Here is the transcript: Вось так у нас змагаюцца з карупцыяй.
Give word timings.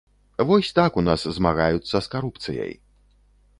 Вось 0.51 0.69
так 0.79 0.97
у 1.01 1.03
нас 1.09 1.27
змагаюцца 1.37 1.95
з 2.07 2.13
карупцыяй. 2.17 2.75